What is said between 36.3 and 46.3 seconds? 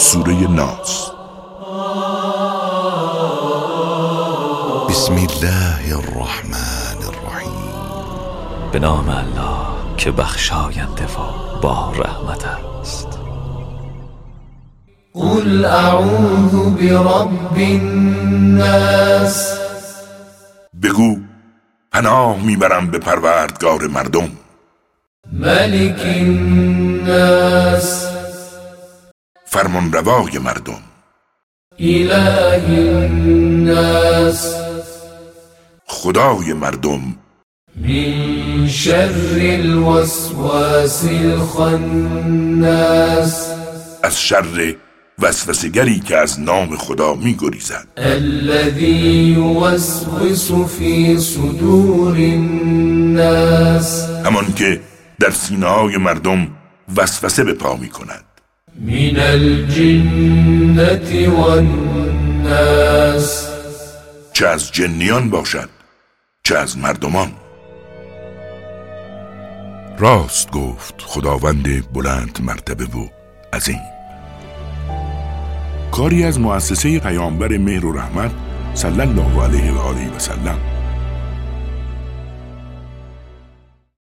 مردم. من شر الوسواس الخناس. از شر وسوسگری که